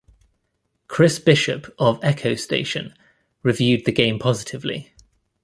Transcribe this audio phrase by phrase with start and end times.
[0.87, 2.95] Chris Bishop of "Echo Station"
[3.43, 4.91] reviewed the game positively.